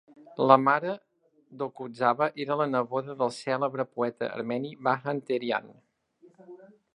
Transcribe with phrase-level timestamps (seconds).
[0.51, 0.93] La mare
[1.59, 5.71] d'Okudzava era la neboda del cèlebre poeta armeni Vahan Terian.